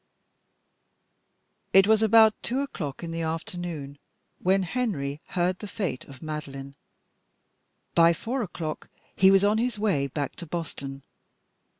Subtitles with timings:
[1.73, 3.99] It was about two o'clock in the afternoon
[4.39, 6.73] when Henry heard the fate of Madeline.
[7.93, 11.03] By four o'clock he was on his way back to Boston.